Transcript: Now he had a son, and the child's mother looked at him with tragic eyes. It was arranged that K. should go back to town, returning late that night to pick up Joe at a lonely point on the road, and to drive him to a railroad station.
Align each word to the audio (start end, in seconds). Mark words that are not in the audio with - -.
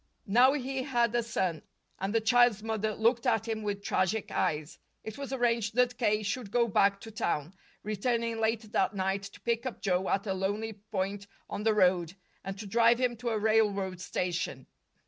Now 0.25 0.53
he 0.53 0.81
had 0.81 1.13
a 1.13 1.21
son, 1.21 1.61
and 1.99 2.11
the 2.11 2.21
child's 2.21 2.63
mother 2.63 2.95
looked 2.95 3.27
at 3.27 3.47
him 3.47 3.61
with 3.61 3.83
tragic 3.83 4.31
eyes. 4.31 4.79
It 5.03 5.15
was 5.15 5.31
arranged 5.31 5.75
that 5.75 5.99
K. 5.99 6.23
should 6.23 6.49
go 6.49 6.67
back 6.67 6.99
to 7.01 7.11
town, 7.11 7.53
returning 7.83 8.39
late 8.39 8.71
that 8.71 8.95
night 8.95 9.21
to 9.25 9.41
pick 9.41 9.67
up 9.67 9.79
Joe 9.79 10.09
at 10.09 10.25
a 10.25 10.33
lonely 10.33 10.73
point 10.73 11.27
on 11.47 11.61
the 11.61 11.75
road, 11.75 12.15
and 12.43 12.57
to 12.57 12.65
drive 12.65 12.97
him 12.99 13.15
to 13.17 13.29
a 13.29 13.37
railroad 13.37 14.01
station. 14.01 14.65